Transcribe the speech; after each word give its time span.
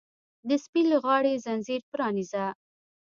د 0.47 0.49
سپي 0.63 0.81
له 0.91 0.97
غاړې 1.03 1.33
ځنځیر 1.45 1.81
پرانیزه! 1.91 2.45